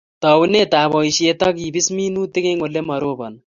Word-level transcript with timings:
Taunetan 0.23 0.87
boisiet 0.93 1.39
ak 1.47 1.55
kebis 1.57 1.87
minutik 1.99 2.45
eng 2.47 2.61
Ole 2.67 2.81
maroboni 2.89 3.39